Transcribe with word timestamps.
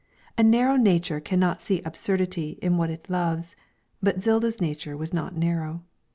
A 0.35 0.41
narrow 0.41 0.77
nature 0.77 1.19
cannot 1.19 1.61
see 1.61 1.79
absurdity 1.83 2.57
in 2.59 2.75
what 2.75 2.89
it 2.89 3.07
loves, 3.07 3.55
but 4.01 4.19
Zilda's 4.23 4.59
nature 4.59 4.97
was 4.97 5.13
not 5.13 5.37
narrow. 5.37 5.83